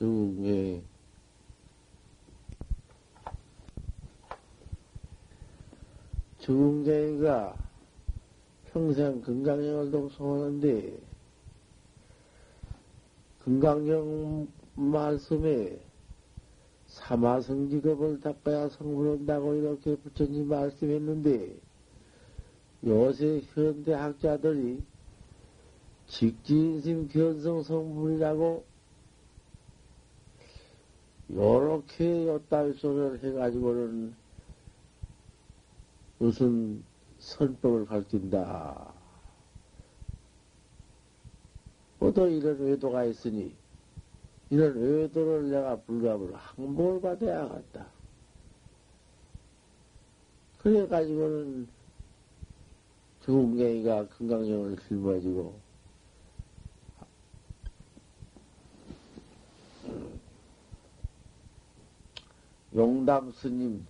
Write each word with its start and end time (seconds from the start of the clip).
중에 0.00 0.82
중쟁이가 6.38 7.54
평생 8.72 9.20
건강형을 9.20 9.90
독송하는데 9.90 10.98
건강형 13.44 14.48
말씀에 14.74 15.78
사마성직업을 16.86 18.20
닦아야 18.20 18.70
성불한다고 18.70 19.54
이렇게 19.54 19.96
부처님 19.96 20.48
말씀했는데 20.48 21.56
요새 22.86 23.42
현대 23.52 23.92
학자들이 23.92 24.82
직진심 26.06 27.08
견성 27.08 27.62
성불이라고 27.62 28.69
요렇게 31.34 32.26
요따위 32.26 32.74
소리를 32.74 33.22
해가지고는 33.22 34.14
무슨 36.18 36.82
선법을 37.18 37.86
가르친다. 37.86 38.92
뭐또 41.98 42.28
이런 42.28 42.58
외도가 42.60 43.04
있으니 43.04 43.54
이런 44.48 44.74
외도를 44.76 45.50
내가 45.50 45.76
불가으로 45.76 46.34
항복을 46.34 47.00
받아야 47.00 47.48
겠다. 47.48 47.86
그래가지고는 50.58 51.68
중경이가 53.24 54.08
건강형을 54.08 54.76
짊어지고 54.88 55.69
용담 62.74 63.32
스님 63.32 63.86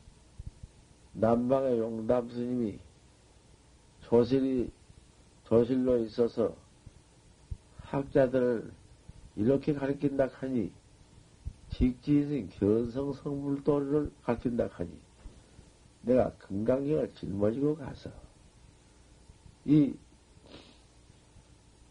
남방의 1.12 1.78
용담 1.78 2.28
스님이 2.30 2.78
조실이 4.02 4.70
조실로 5.44 5.98
있어서 6.04 6.54
학자들을 7.78 8.72
이렇게 9.36 9.74
가르친다 9.74 10.28
하니 10.32 10.72
직지인 11.70 12.48
견성 12.50 13.12
성불도를 13.12 14.10
가르친다 14.22 14.68
하니 14.72 14.90
내가 16.02 16.32
건강경을 16.34 17.12
짊어지고 17.14 17.76
가서 17.76 18.10
이 19.64 19.94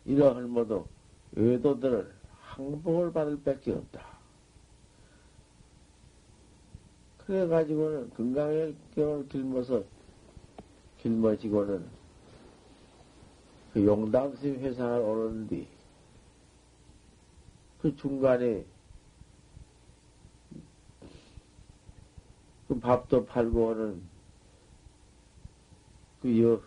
이러한 0.05 0.49
모두 0.49 0.85
외도들을 1.33 2.11
항복을 2.41 3.13
받을 3.13 3.41
밖에 3.43 3.71
없다. 3.71 4.18
그래가지고는 7.29 8.09
건강의 8.15 8.75
경을 8.95 9.29
길면서 9.29 9.83
길머지고는 10.97 11.85
그 13.71 13.85
용담심 13.85 14.55
회상을 14.55 14.99
오르는데 14.99 15.67
그 17.83 17.95
중간에 17.97 18.65
그 22.67 22.79
밥도 22.79 23.27
팔고 23.27 23.69
하는 23.69 24.01
그 26.23 26.41
여, 26.41 26.59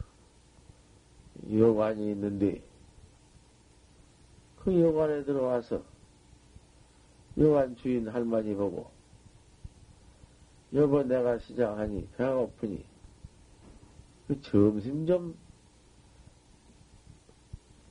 여관이 1.52 2.12
있는데 2.12 2.62
그 4.60 4.80
여관에 4.80 5.24
들어와서 5.24 5.82
여관 7.36 7.74
주인 7.74 8.06
할머니 8.06 8.54
보고 8.54 8.91
여보 10.74 11.02
내가 11.02 11.38
시작하니 11.38 12.08
배가 12.16 12.34
고프니 12.34 12.84
그 14.26 14.40
점심 14.40 15.06
좀 15.06 15.36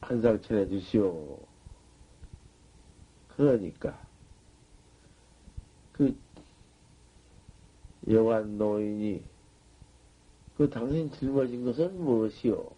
한상 0.02 0.42
차려 0.42 0.68
주시오. 0.68 1.38
그러니까 3.30 3.97
그 5.94 6.16
여관 8.09 8.58
노인이 8.58 9.24
그 10.58 10.70
당신 10.70 11.12
짊어진 11.12 11.64
것은 11.64 12.03
무엇이오? 12.03 12.72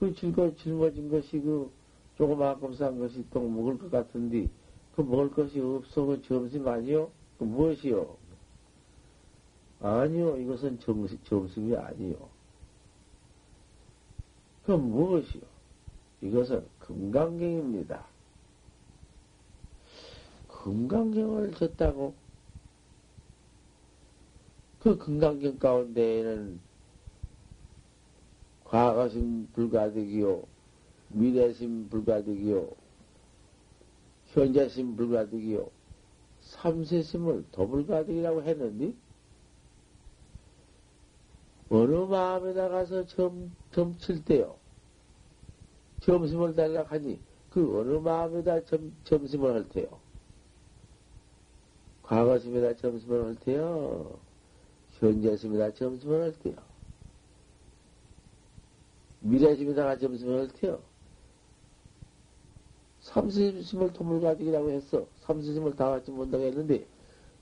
그 0.00 0.14
즐거 0.14 0.54
짊어진 0.56 1.08
것이 1.08 1.40
그 1.40 1.70
조그마한 2.16 2.74
싼 2.74 2.98
것이 2.98 3.24
또 3.30 3.40
먹을 3.48 3.78
것 3.78 3.90
같은데 3.90 4.48
그 4.96 5.02
먹을 5.02 5.30
것이 5.30 5.60
없어 5.60 6.04
그 6.04 6.22
점심 6.22 6.66
아니요? 6.66 7.10
그 7.38 7.44
무엇이요? 7.44 8.16
아니요, 9.80 10.36
이것은 10.38 10.80
점심, 10.80 11.18
점심이 11.24 11.76
아니요. 11.76 12.28
그 14.66 14.72
무엇이요? 14.72 15.42
이것은 16.20 16.66
금강경입니다. 16.80 18.04
금강경을 20.48 21.54
졌다고? 21.54 22.14
그 24.80 24.98
금강경 24.98 25.58
가운데에는 25.58 26.60
과거심 28.64 29.48
불가득이요, 29.54 30.42
미래심 31.08 31.88
불가득이요, 31.88 32.68
현재심 34.26 34.96
불가득이요, 34.96 35.70
삼세심을 36.48 37.46
더불가득이라고 37.52 38.42
했는데, 38.42 38.94
어느 41.68 41.94
마음에다 41.94 42.68
가서 42.68 43.06
점, 43.06 43.54
점칠 43.72 44.24
때요. 44.24 44.56
점심을 46.00 46.54
달라 46.54 46.84
하니, 46.84 47.20
그 47.50 47.78
어느 47.78 47.98
마음에다 47.98 48.64
점, 48.64 48.96
점심을 49.04 49.52
할 49.52 49.68
테요. 49.68 50.00
과거심에다 52.02 52.76
점심을 52.76 53.24
할 53.26 53.34
테요. 53.36 54.18
현재심에다 54.92 55.74
점심을 55.74 56.22
할 56.22 56.32
테요. 56.38 56.56
미래심에다가 59.20 59.98
점심을 59.98 60.40
할 60.40 60.48
테요. 60.48 60.87
삼세심을 63.08 63.92
도물가득이라고 63.94 64.70
했어. 64.70 65.06
삼세심을 65.22 65.76
다 65.76 65.90
같이 65.90 66.10
못하게 66.10 66.48
했는데, 66.48 66.86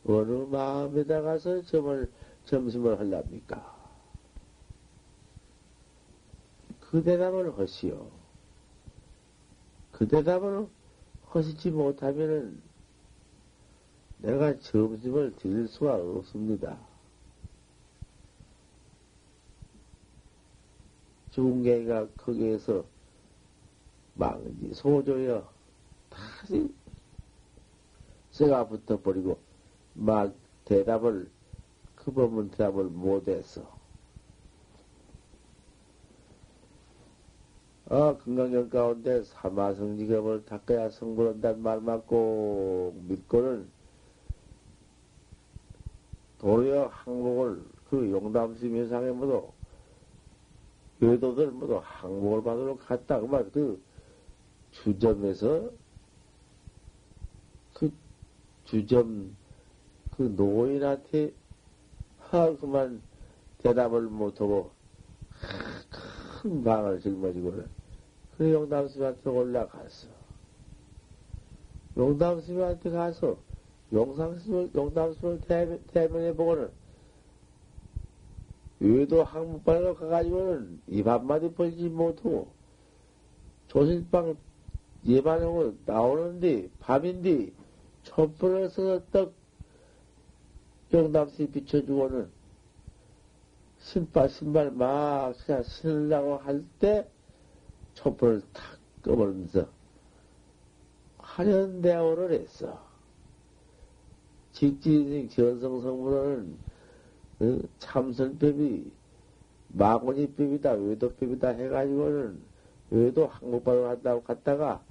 어느 0.07 0.31
마음에다 0.51 1.23
가서 1.23 1.63
점을, 1.63 2.11
점심을 2.45 2.99
하랍니까? 2.99 3.75
그 6.81 7.03
대답을 7.03 7.59
하시오. 7.59 8.09
그 9.91 10.07
대답을 10.07 10.69
하시지 11.27 11.71
못하면은 11.71 12.61
내가 14.19 14.59
점심을 14.61 15.35
드릴 15.37 15.67
수가 15.69 15.97
없습니다. 15.97 16.79
중개가 21.33 22.09
거기에서 22.17 22.85
망지 24.15 24.73
소조여 24.73 25.56
다시 26.17 26.73
쇠가 28.31 28.69
붙어버리고 28.69 29.39
막 29.95 30.35
대답을 30.65 31.31
그 31.95 32.13
법문 32.13 32.51
대답을 32.51 32.85
못했어. 32.85 33.77
아, 37.89 38.17
건강경 38.17 38.69
가운데 38.69 39.23
사마성지ገብ을 39.23 40.45
닦아야 40.45 40.91
성불한다는 40.91 41.63
말 41.63 41.81
맞고 41.81 42.97
믿고는 43.07 43.69
도리어 46.39 46.89
항목을 46.89 47.63
그 47.89 48.11
용담심 48.11 48.77
회상에 48.77 49.11
모두 49.13 49.53
외도들 51.01 51.53
모두 51.53 51.81
항목을 51.83 52.43
받으러 52.43 52.77
갔다 52.77 53.21
그만 53.21 53.51
그 53.53 53.81
주점에서 54.73 55.47
그 55.49 55.86
주점 58.67 59.35
그 60.17 60.23
노인한테 60.37 61.33
하 62.19 62.55
그만 62.57 63.01
대답을 63.59 64.03
못하고 64.03 64.71
큰 66.43 66.63
방을 66.63 67.01
짊어지고는 67.01 67.67
그 68.37 68.53
용담스님한테 68.53 69.31
올라갔어. 69.31 70.09
용담스님한테 71.97 72.91
가서 72.91 73.39
용상스님을, 73.93 74.71
용담스님을 74.75 75.41
대면, 75.93 76.25
해 76.25 76.35
보고는 76.35 76.71
외도 78.81 79.25
항목반으로 79.25 79.95
가가지고는 79.95 80.81
입 80.89 81.07
한마디 81.07 81.51
벌지 81.53 81.89
못하고 81.89 82.49
조실방 83.69 84.37
예반하고 85.07 85.75
나오는데, 85.87 86.69
밤인데, 86.81 87.53
촛불을 88.07 88.71
써서 88.71 89.03
떡 89.13 89.33
영담시 90.93 91.47
비춰주고는 91.51 92.29
신발, 93.81 94.29
신발 94.29 94.71
막 94.71 95.35
그냥 95.45 95.63
신으려고 95.63 96.39
할 96.39 96.63
때 96.79 97.07
촛불을 97.95 98.43
탁 98.53 98.79
꺼버리면서 99.03 99.67
한연대오를 101.19 102.33
했어. 102.33 102.85
직지인생 104.53 105.29
전성성문은 105.29 106.57
어, 107.41 107.59
참선법이 107.79 108.91
마구니법이다, 109.69 110.73
외도법이다 110.73 111.49
해가지고는 111.49 112.41
외도 112.91 113.27
한국발을 113.27 113.89
한다고 113.89 114.23
갔다가 114.23 114.83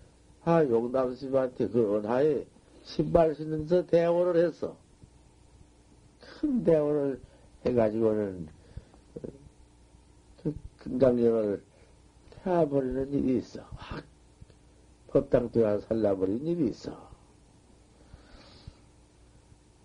아 0.43 0.63
용담스님한테 0.63 1.69
그 1.69 1.97
은하에 1.97 2.45
신발 2.85 3.35
신으면서 3.35 3.85
대오를 3.87 4.45
했어. 4.45 4.77
큰 6.21 6.63
대오를 6.63 7.19
해가지고는 7.65 8.47
어, 9.15 9.27
그 10.43 10.55
금강경을 10.79 11.63
태워버리는 12.43 13.11
일이 13.13 13.37
있어. 13.39 13.61
확 13.75 14.03
법당대가 15.07 15.79
살라버린 15.79 16.45
일이 16.45 16.69
있어. 16.69 17.09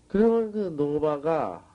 그러면 0.07 0.51
그 0.51 0.57
노바가 0.77 1.65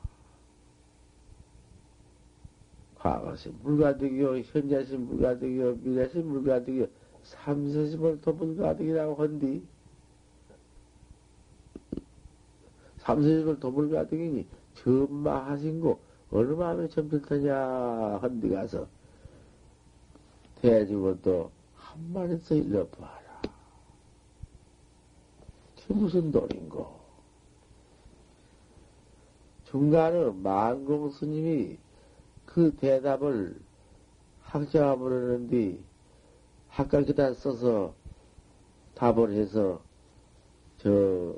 과거시 2.99 3.49
물가득이요, 3.63 4.39
현재시 4.39 4.97
물가득이요, 4.97 5.77
미래시 5.77 6.19
물가득이요, 6.19 6.87
삼세심을 7.23 8.21
더 8.21 8.33
물가득이라고 8.33 9.15
한디, 9.15 9.63
삼세심을 13.07 13.61
더 13.61 13.71
물가득이니, 13.71 14.47
전마하신 14.75 15.81
거, 15.81 15.99
어느 16.33 16.53
마음에 16.53 16.89
점필터냐, 16.89 18.19
한디 18.21 18.49
가서, 18.49 18.89
대주고 20.57 21.23
또, 21.23 21.53
한마디서 21.77 22.57
일러봐라. 22.57 23.43
그게 25.77 25.95
무슨 25.95 26.33
돌인고? 26.33 26.97
중간에 29.67 30.31
만공 30.43 31.11
스님이 31.11 31.79
그 32.45 32.75
대답을 32.77 33.57
학자가 34.43 34.97
부르는데 34.97 35.79
학각에다 36.69 37.35
써서 37.35 37.95
답을 38.95 39.33
해서 39.33 39.81
저 40.79 41.35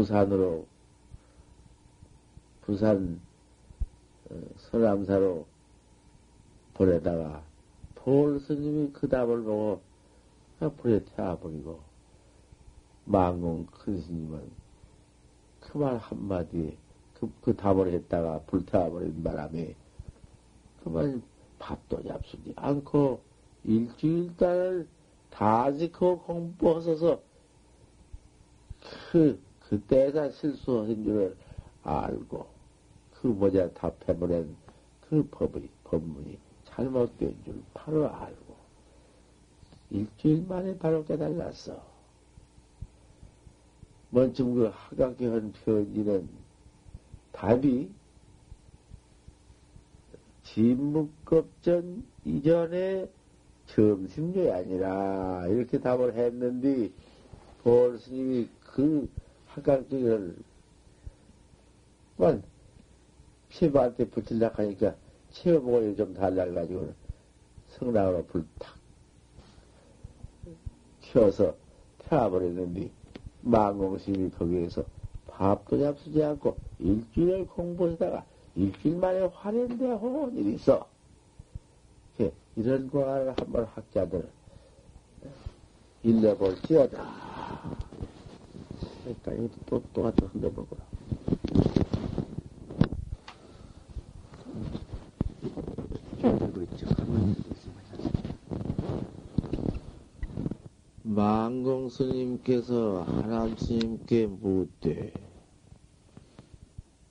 부산으로 0.00 0.66
부산 2.62 3.20
어, 4.30 4.40
서남사로 4.56 5.46
보내다가 6.72 7.42
볼 7.96 8.40
스님이 8.40 8.92
그 8.92 9.08
답을 9.08 9.42
보고 9.42 9.82
불에 10.78 11.04
태워버리고 11.04 11.80
망공 13.04 13.66
큰 13.66 14.00
스님은 14.00 14.50
그 15.60 15.78
말 15.78 15.98
한마디에 15.98 16.76
그, 17.14 17.30
그 17.42 17.54
답을 17.54 17.92
했다가 17.92 18.40
불태워버린 18.46 19.22
바람에 19.22 19.74
그만 20.82 21.22
밥도 21.58 22.02
잡수지 22.04 22.54
않고 22.56 23.20
일주일단을 23.64 24.88
다 25.28 25.70
지키고 25.72 26.20
공부하셔서. 26.20 27.20
그, 29.12 29.38
그때가 29.70 30.30
실수한 30.30 31.04
줄을 31.04 31.36
알고 31.84 32.46
그 33.14 33.28
모자 33.28 33.70
답해버린 33.70 34.56
그 35.08 35.26
법의, 35.30 35.68
법문이 35.84 36.38
잘못된 36.64 37.36
줄 37.44 37.62
바로 37.72 38.08
알고 38.08 38.56
일주일 39.90 40.44
만에 40.48 40.76
바로 40.76 41.04
깨달았어. 41.04 41.80
먼저 44.10 44.44
그 44.44 44.70
하각에 44.72 45.26
한 45.28 45.52
편지는 45.52 46.28
답이 47.32 47.90
진묵급전 50.42 52.04
이전에 52.24 53.08
점심료이 53.68 54.50
아니라 54.50 55.46
이렇게 55.46 55.78
답을 55.78 56.14
했는데 56.14 56.90
볼 57.62 57.98
스님이 57.98 58.48
그 58.64 59.08
학각지를 59.54 60.36
만 62.16 62.42
피부한테 63.48 64.08
붙일라 64.08 64.52
하니까 64.54 64.94
체험보고를 65.30 65.96
좀 65.96 66.14
달라가지고 66.14 66.92
성당으로 67.68 68.24
불탁 68.26 68.76
켜서 71.02 71.54
태워버렸는데 71.98 72.90
망공심이 73.42 74.30
거기에서 74.30 74.84
밥도 75.26 75.80
잡수지 75.80 76.22
않고 76.22 76.56
일주일 76.78 77.46
공부하다가 77.46 78.24
일주일 78.54 78.96
만에 78.96 79.20
화련되어 79.20 80.30
일이 80.34 80.54
있어. 80.54 80.86
이런 82.56 82.90
과를 82.90 83.32
한번 83.38 83.64
학자들 83.64 84.28
일러볼지어다. 86.02 87.29
그러니까 89.02 89.32
이것도 89.32 89.50
또, 89.66 89.82
똑같은 89.92 90.26
흔들어보거라. 90.28 90.82
그리고 96.20 96.62
있죠. 96.62 96.86
망공 101.02 101.88
스님께서 101.88 103.02
하남 103.02 103.56
스님께 103.56 104.26
묻되 104.26 105.12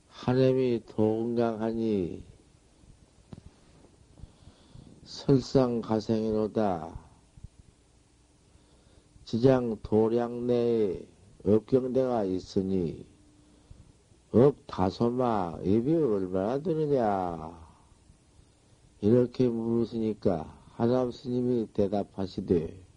하남이 0.07 0.83
동강하니 0.87 2.23
설상가생이로다 5.03 6.97
지장 9.25 9.77
도량 9.83 10.47
내에 10.47 11.05
업경대가 11.45 12.23
있으니 12.23 13.05
업 14.31 14.55
다소마 14.67 15.59
입이 15.63 15.95
얼마나 15.95 16.61
되느냐 16.61 17.57
이렇게 19.01 19.47
물으시니까 19.47 20.59
하남 20.75 21.11
스님이 21.11 21.67
대답하시되 21.73 22.89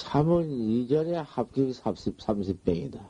참은 0.00 0.50
이전에 0.50 1.16
합격이 1.16 1.74
30, 1.74 2.16
30병이다. 2.16 3.06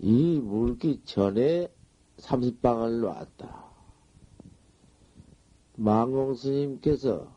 이 0.00 0.38
물기 0.38 1.00
전에 1.04 1.72
30방을 2.18 3.00
놨다. 3.00 3.64
망공 5.76 6.34
스님께서 6.34 7.32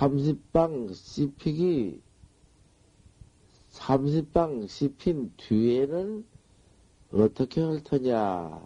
30방 0.00 0.94
씹히기 0.94 2.00
30방 3.70 4.66
씹힌 4.66 5.34
뒤에는 5.36 6.24
어떻게 7.12 7.60
할 7.60 7.82
터냐? 7.84 8.64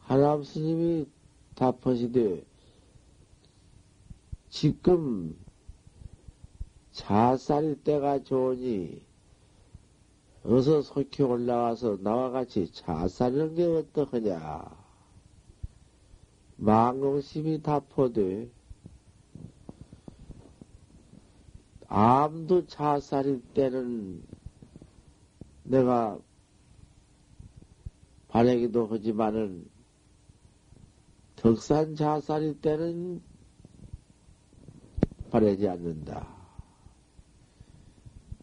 하남 0.00 0.42
스님이 0.42 1.06
답하시되 1.54 2.44
지금 4.48 5.38
자살일 6.90 7.84
때가 7.84 8.24
좋으니 8.24 9.06
어서 10.42 10.82
속히 10.82 11.22
올라와서 11.22 11.98
나와 12.00 12.30
같이 12.30 12.72
자살하는 12.72 13.54
게 13.54 13.64
어떠하냐. 13.64 14.76
망공심이 16.56 17.62
다포되 17.62 18.57
암도 21.88 22.66
자살일 22.66 23.42
때는 23.54 24.22
내가 25.64 26.18
바라기도 28.28 28.86
하지만은 28.86 29.66
덕산 31.36 31.96
자살일 31.96 32.60
때는 32.60 33.22
바라지 35.30 35.68
않는다. 35.68 36.28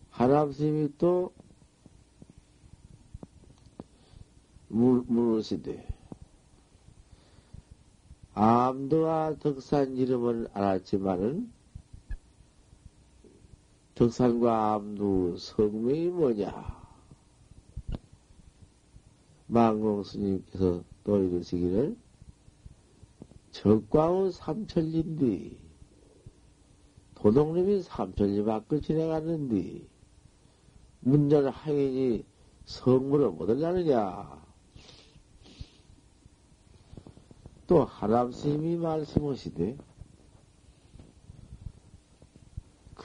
하남스님이 0.10 0.98
또 0.98 1.34
물, 4.70 5.04
물으시되, 5.08 5.88
암도와 8.34 9.36
덕산 9.40 9.98
이름은 9.98 10.48
알았지만은 10.54 11.55
덕산과 13.96 14.74
암도 14.74 15.38
성명이 15.38 16.10
뭐냐? 16.10 16.86
망공 19.48 20.04
스님께서 20.04 20.84
또 21.06 21.24
이러시기를 21.24 21.96
적광우 23.52 24.32
삼천리인데 24.32 25.58
도둑님이 27.16 27.84
삼천리 27.84 28.44
밖을 28.44 28.82
지나갔는데 28.82 29.88
문전 31.00 31.48
하인이 31.48 32.26
성물을 32.66 33.32
못 33.32 33.48
하려느냐? 33.48 34.44
또 37.68 37.86
하람 37.86 38.34
스님이 38.34 38.76
말씀하시되 38.76 39.78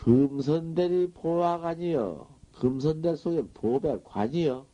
금선대리 0.02 1.10
보화관이여 1.12 2.26
금선대 2.58 3.16
속에 3.16 3.42
보배관이여. 3.52 4.64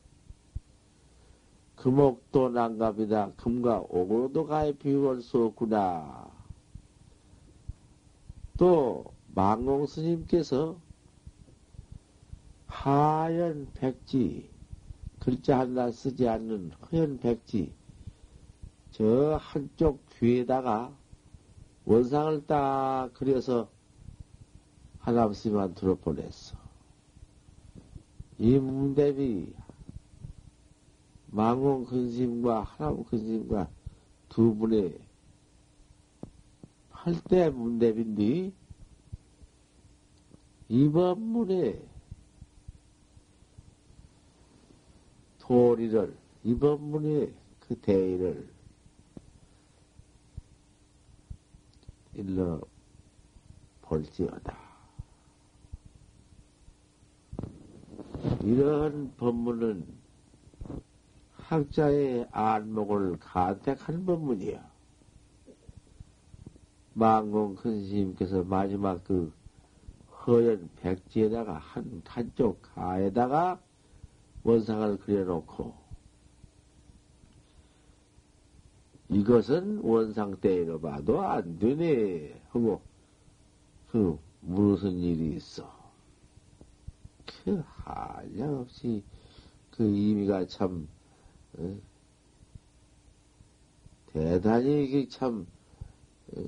금옥도 1.75 2.50
난갑이다. 2.50 3.33
금과 3.33 3.80
옥으로도 3.88 4.47
가해 4.47 4.73
비유할 4.73 5.23
수 5.23 5.45
없구나. 5.45 6.30
또 8.56 9.04
망공 9.35 9.87
스님께서 9.87 10.78
하얀 12.66 13.66
백지 13.75 14.49
글자 15.18 15.59
하나 15.59 15.90
쓰지 15.90 16.28
않는 16.28 16.71
허연 16.71 17.18
백지 17.18 17.73
저 18.92 19.38
한쪽 19.40 20.06
귀에다가 20.18 20.97
원상을 21.85 22.47
딱 22.47 23.11
그려서 23.12 23.75
하남스님한테로 25.07 25.99
보냈어. 25.99 26.57
이 28.39 28.59
문대비 28.59 29.55
망원 31.29 31.87
근심과 31.87 32.63
하남 32.63 33.05
근심과 33.05 33.71
두 34.29 34.55
분의 34.57 34.99
팔대 36.91 37.51
문대비인데 37.51 38.53
이번 40.69 41.21
문에 41.21 41.81
도리를 45.39 46.17
이번 46.43 46.83
문에 46.83 47.33
그 47.61 47.77
대의를 47.77 48.49
일러 52.15 52.61
볼지어다. 53.83 54.65
이러한 58.47 59.12
법문은 59.17 59.85
학자의 61.33 62.29
안목을 62.31 63.19
간택한 63.19 64.07
법문이야. 64.07 64.65
망공 66.95 67.57
큰 67.57 67.85
스님께서 67.85 68.45
마지막 68.45 69.03
그 69.03 69.33
허연 70.25 70.71
백지에다가 70.76 71.55
한, 71.55 72.03
한쪽 72.07 72.62
가에다가 72.62 73.59
원상을 74.45 74.97
그려놓고 74.99 75.75
이것은 79.09 79.81
원상 79.83 80.37
때로 80.41 80.81
봐도 80.81 81.21
안 81.21 81.59
되네. 81.59 82.41
하고, 82.50 82.81
그, 83.91 84.17
무슨 84.41 84.93
일이 84.93 85.35
있어. 85.35 85.75
그, 87.47 87.62
한량없이, 87.65 89.05
그 89.71 89.85
의미가 89.85 90.47
참, 90.49 90.88
어? 91.59 91.81
대단히 94.07 94.85
이게 94.85 95.07
참, 95.09 95.47
어, 96.37 96.43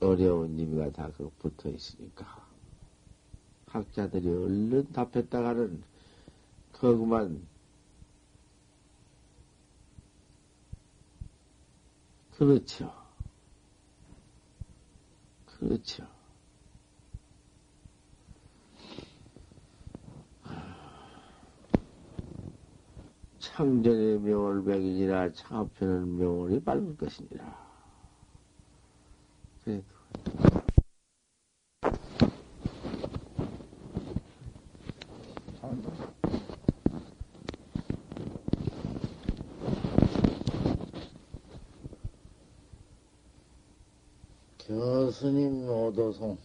어려운 0.00 0.58
의미가 0.58 0.92
다그 0.92 1.30
붙어 1.38 1.70
있으니까. 1.70 2.26
학자들이 3.66 4.28
얼른 4.28 4.92
답했다가는, 4.92 5.82
그것만 6.72 7.46
그렇죠. 12.30 12.92
그렇죠. 15.46 16.06
창전의 23.38 24.20
명월 24.20 24.64
백일이라 24.64 25.32
창업하는 25.32 26.16
명월이 26.16 26.60
밝을 26.60 26.96
것이니라. 26.96 27.66
스님 45.12 45.66
오도송 45.66 46.36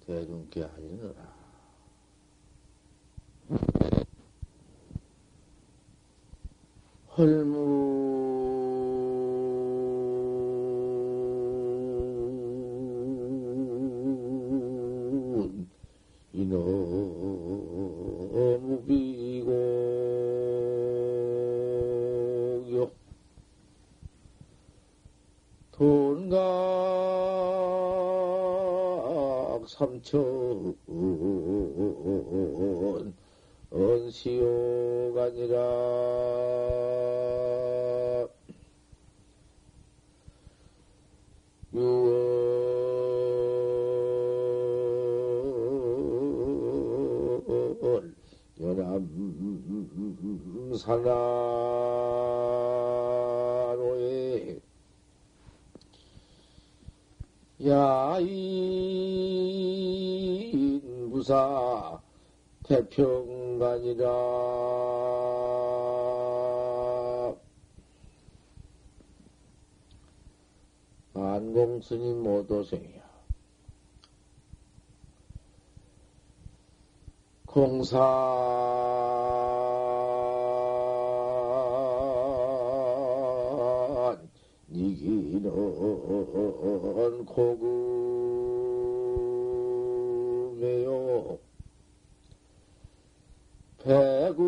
대중께 0.00 0.64
하리느라 0.64 1.39
헐 7.20 7.89
산나로에 50.76 51.50
야이 57.64 58.30
부사 61.10 62.00
태평간이라 62.64 64.08
안공스님 71.14 72.22
모도생이야. 72.22 73.00
공사 77.46 77.98
니기는 84.72 85.50
고금에요. 87.26 87.80
백운 93.82 94.38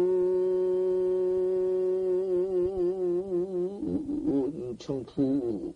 청푸 4.78 5.74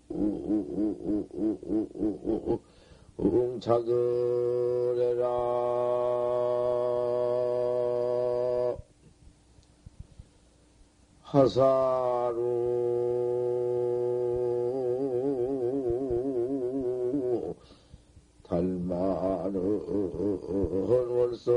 응자그래라 3.19 5.27
하사 11.23 12.16
달마는 19.85 21.09
월서 21.09 21.51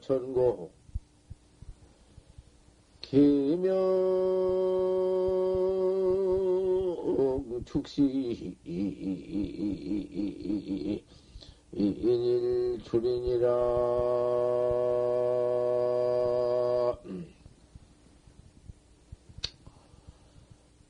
전고 0.00 0.70
기명 3.00 3.72
축시 7.64 8.56
인일 11.74 12.78
출인이라 12.84 13.92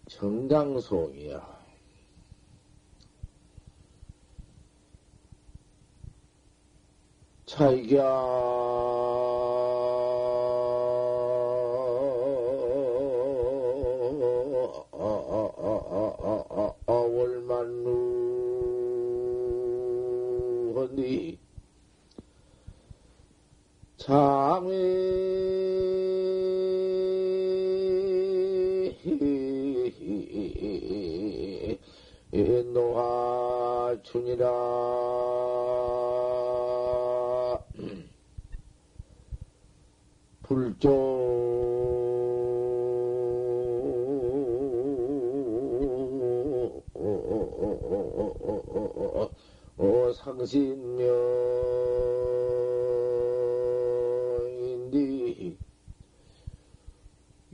정강송이야. 0.09 1.62
차이가 7.63 8.03
월만루 16.89 17.87
헌디 20.75 21.39
장외 23.97 24.73
노하 32.73 33.97
춘이라 34.03 34.51
불조 40.53 40.91
어, 49.79 50.13
상신명인디 50.13 50.77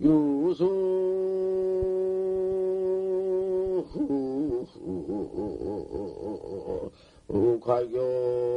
유수 0.00 0.88
가교 7.64 8.47